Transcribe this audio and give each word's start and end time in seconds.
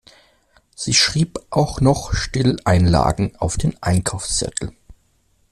Sie 0.75 0.95
schrieb 0.95 1.37
auch 1.51 1.79
noch 1.79 2.11
Stilleinlagen 2.15 3.35
auf 3.35 3.55
den 3.57 3.77
Einkaufszettel. 3.83 4.71